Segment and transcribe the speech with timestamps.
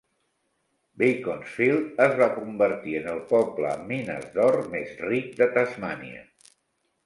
[1.01, 6.29] Beaconsfield es va convertir en el poble amb mines d'or més ric de Tasmània.